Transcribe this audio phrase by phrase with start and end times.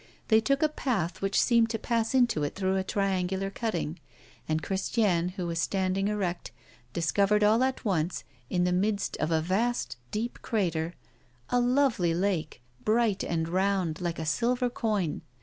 [0.29, 3.99] They took a path, which seemed to pass into it through a triangular cutting;
[4.49, 6.49] and Christiane, who was standing erect,
[6.91, 10.95] discovered all at once, in the midst of a vast deep crater,
[11.51, 15.21] a lovely lake, bright and round, like a silver coin.